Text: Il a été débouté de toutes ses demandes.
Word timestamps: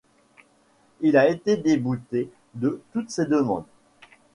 Il 1.01 1.15
a 1.15 1.29
été 1.29 1.57
débouté 1.57 2.31
de 2.55 2.81
toutes 2.91 3.11
ses 3.11 3.27
demandes. 3.27 3.65